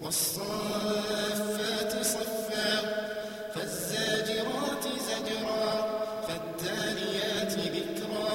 [0.00, 2.70] والصافات صفا
[3.54, 5.66] فالزاجرات زجرا
[6.28, 8.30] فالتاليات ذكرا.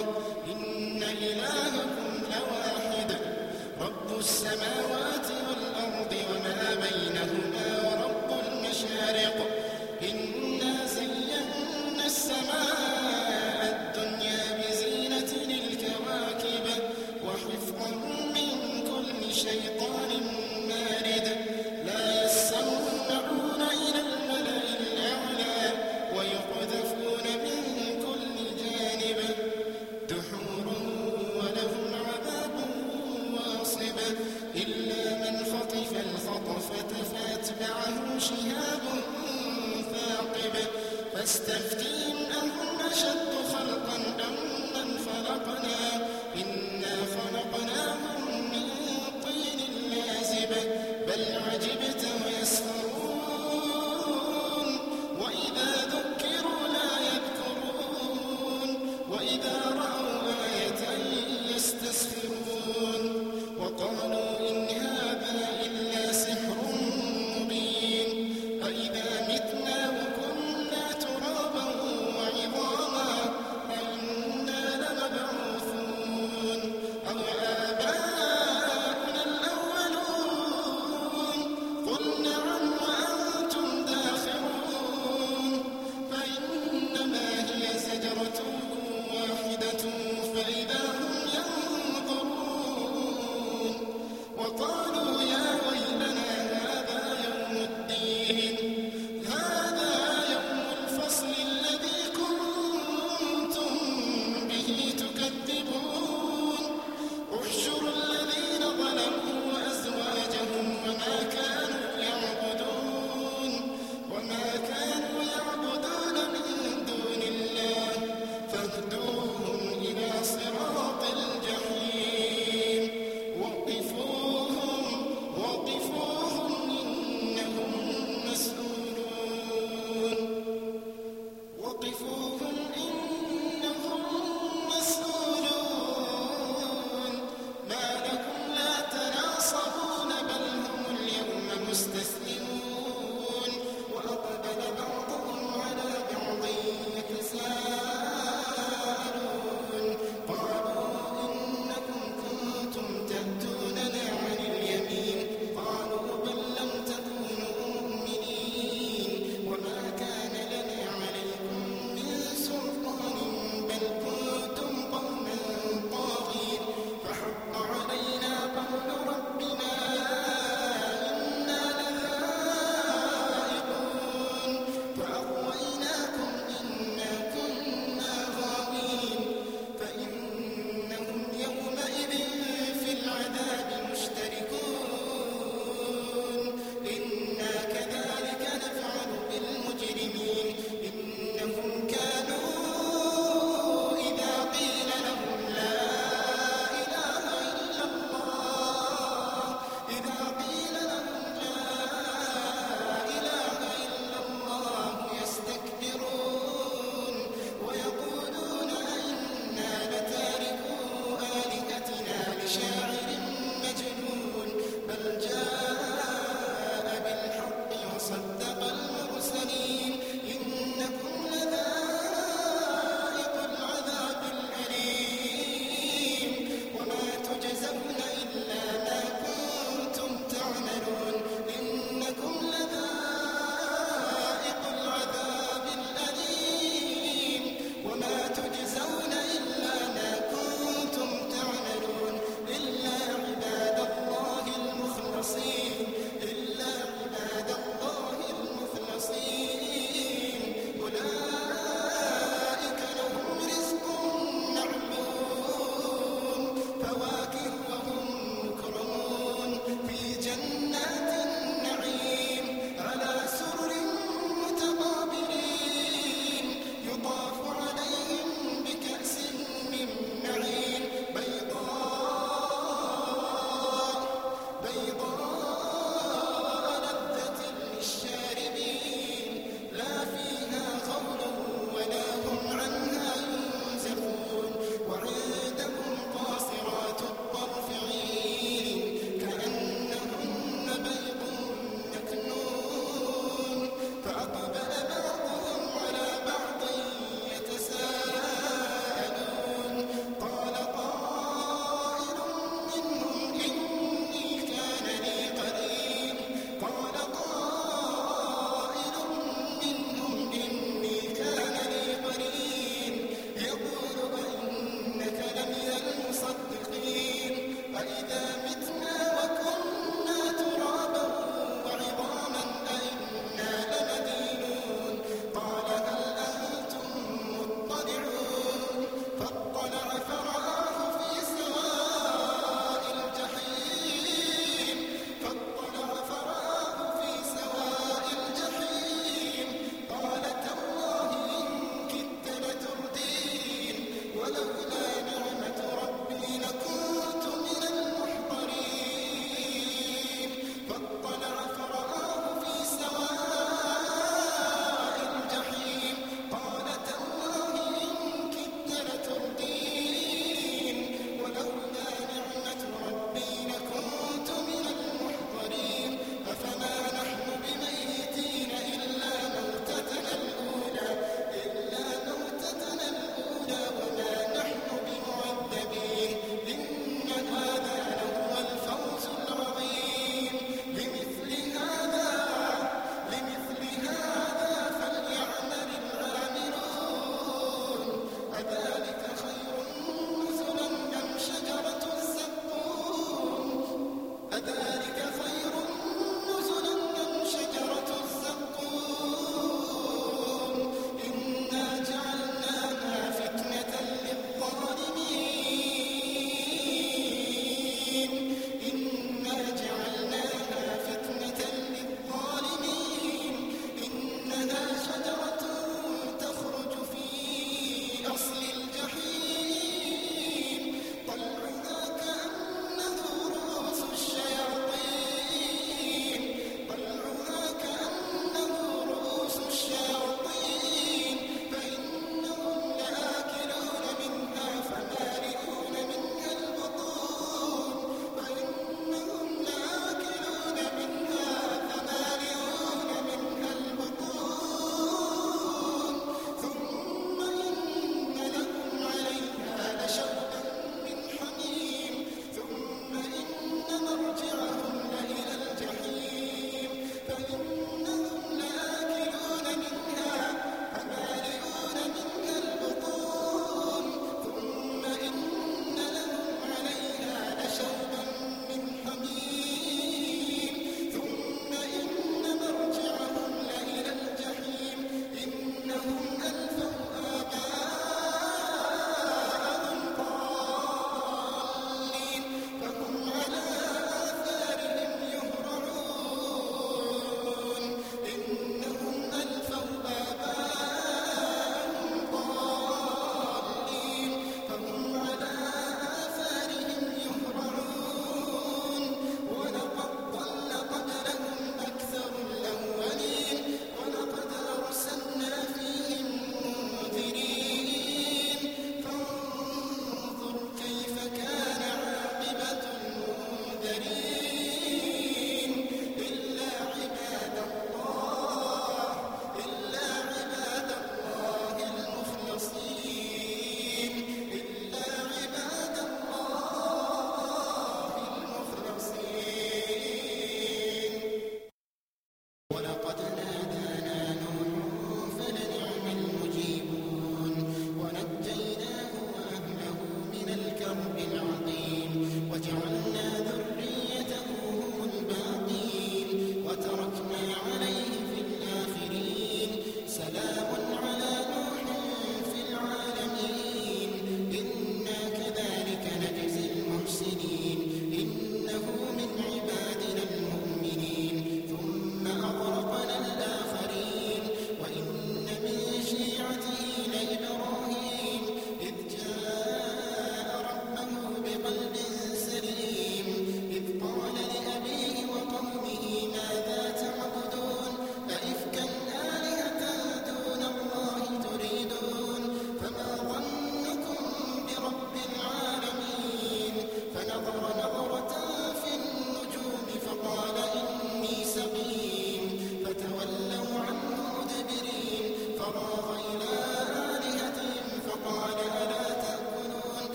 [0.52, 3.12] إن إلهكم لواحد
[3.81, 9.57] رب السماوات والأرض وما بينهما ورب المشارق.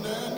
[0.05, 0.38] wondering